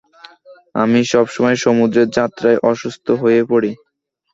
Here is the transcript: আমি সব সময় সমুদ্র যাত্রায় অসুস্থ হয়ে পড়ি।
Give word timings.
আমি 0.75 0.99
সব 1.11 1.25
সময় 1.35 1.57
সমুদ্র 1.65 1.97
যাত্রায় 2.17 2.57
অসুস্থ 2.71 3.07
হয়ে 3.21 3.41
পড়ি। 3.51 3.71